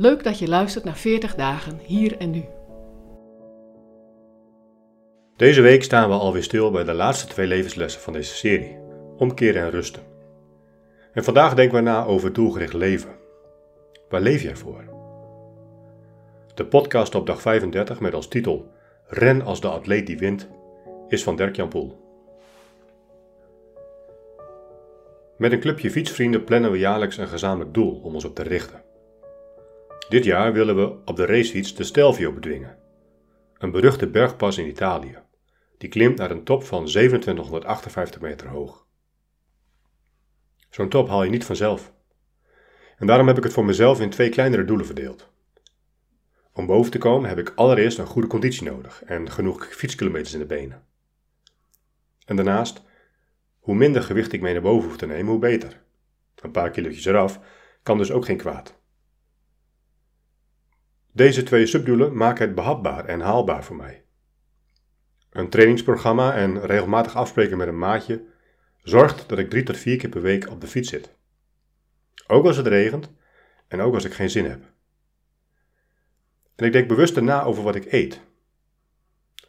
[0.00, 2.44] Leuk dat je luistert naar 40 dagen hier en nu.
[5.36, 8.78] Deze week staan we alweer stil bij de laatste twee levenslessen van deze serie:
[9.16, 10.02] omkeren en rusten.
[11.12, 13.10] En vandaag denken we na over doelgericht leven.
[14.08, 14.84] Waar leef jij voor?
[16.54, 18.70] De podcast op dag 35 met als titel
[19.06, 20.48] Ren als de atleet die wint
[21.08, 22.06] is van Dirk-Jan Poel.
[25.36, 28.86] Met een clubje fietsvrienden plannen we jaarlijks een gezamenlijk doel om ons op te richten.
[30.08, 32.78] Dit jaar willen we op de racefiets de Stelvio bedwingen.
[33.58, 35.18] Een beruchte bergpas in Italië.
[35.78, 38.86] Die klimt naar een top van 2758 meter hoog.
[40.70, 41.92] Zo'n top haal je niet vanzelf.
[42.96, 45.28] En daarom heb ik het voor mezelf in twee kleinere doelen verdeeld.
[46.52, 50.38] Om boven te komen heb ik allereerst een goede conditie nodig en genoeg fietskilometers in
[50.38, 50.84] de benen.
[52.26, 52.82] En daarnaast,
[53.58, 55.82] hoe minder gewicht ik mee naar boven hoef te nemen, hoe beter.
[56.34, 57.40] Een paar kilootjes eraf
[57.82, 58.77] kan dus ook geen kwaad.
[61.18, 64.04] Deze twee subdoelen maken het behapbaar en haalbaar voor mij.
[65.30, 68.24] Een trainingsprogramma en regelmatig afspreken met een maatje
[68.82, 71.14] zorgt dat ik drie tot vier keer per week op de fiets zit.
[72.26, 73.12] Ook als het regent
[73.68, 74.62] en ook als ik geen zin heb.
[76.56, 78.20] En ik denk bewust na over wat ik eet.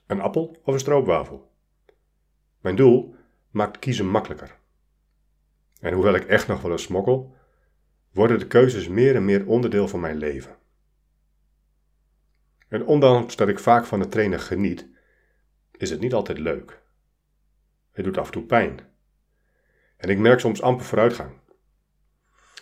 [0.08, 1.52] Een appel of een stroopwafel.
[2.62, 3.16] Mijn doel
[3.52, 4.58] maakt kiezen makkelijker.
[5.80, 7.36] En hoewel ik echt nog wel eens smokkel,
[8.12, 10.58] worden de keuzes meer en meer onderdeel van mijn leven.
[12.70, 14.88] En ondanks dat ik vaak van het trainen geniet,
[15.78, 16.82] is het niet altijd leuk.
[17.92, 18.80] Het doet af en toe pijn.
[19.98, 21.32] En ik merk soms amper vooruitgang.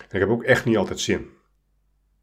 [0.09, 1.29] Ik heb ook echt niet altijd zin.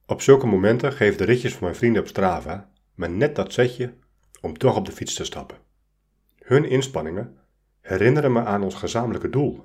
[0.07, 3.95] Op zulke momenten geven de ritjes van mijn vrienden op Strava me net dat zetje
[4.41, 5.57] om toch op de fiets te stappen.
[6.39, 7.39] Hun inspanningen
[7.81, 9.65] herinneren me aan ons gezamenlijke doel.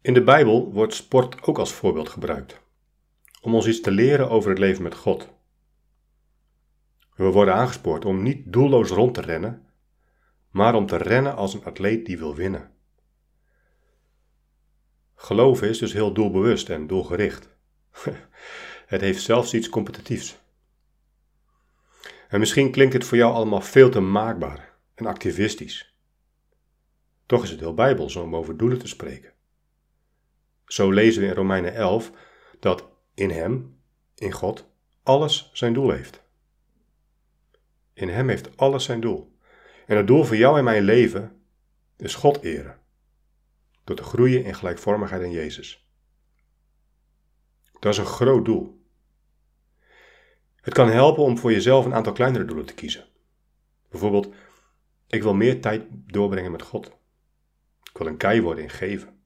[0.00, 2.60] In de Bijbel wordt sport ook als voorbeeld gebruikt,
[3.40, 5.28] om ons iets te leren over het leven met God.
[7.22, 9.66] We worden aangespoord om niet doelloos rond te rennen,
[10.50, 12.70] maar om te rennen als een atleet die wil winnen.
[15.14, 17.48] Geloven is dus heel doelbewust en doelgericht.
[18.92, 20.38] Het heeft zelfs iets competitiefs.
[22.28, 25.94] En misschien klinkt het voor jou allemaal veel te maakbaar en activistisch.
[27.26, 29.32] Toch is het heel bijbels om over doelen te spreken.
[30.64, 32.12] Zo lezen we in Romeinen 11
[32.60, 33.80] dat in Hem,
[34.14, 34.66] in God,
[35.02, 36.21] alles zijn doel heeft.
[38.02, 39.36] In Hem heeft alles zijn doel.
[39.86, 41.42] En het doel voor jou en mijn leven
[41.96, 42.80] is God eren.
[43.84, 45.88] Door te groeien in gelijkvormigheid in Jezus.
[47.80, 48.84] Dat is een groot doel.
[50.56, 53.08] Het kan helpen om voor jezelf een aantal kleinere doelen te kiezen.
[53.88, 54.34] Bijvoorbeeld,
[55.06, 56.86] ik wil meer tijd doorbrengen met God.
[57.82, 59.22] Ik wil een kei worden in geven.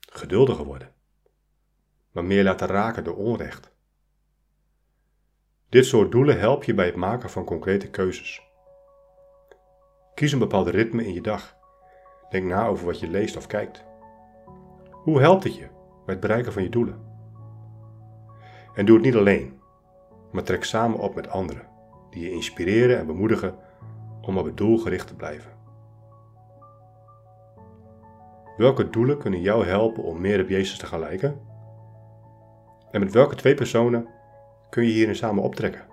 [0.00, 0.94] Geduldiger worden.
[2.10, 3.71] Maar meer laten raken door onrecht.
[5.72, 8.50] Dit soort doelen help je bij het maken van concrete keuzes.
[10.14, 11.56] Kies een bepaald ritme in je dag.
[12.30, 13.84] Denk na over wat je leest of kijkt.
[14.90, 15.68] Hoe helpt het je
[16.04, 17.00] bij het bereiken van je doelen?
[18.74, 19.60] En doe het niet alleen,
[20.32, 21.68] maar trek samen op met anderen
[22.10, 23.56] die je inspireren en bemoedigen
[24.20, 25.52] om op het doel gericht te blijven.
[28.56, 31.40] Welke doelen kunnen jou helpen om meer op Jezus te gaan lijken?
[32.90, 34.20] En met welke twee personen
[34.72, 35.91] kun je hierin samen optrekken?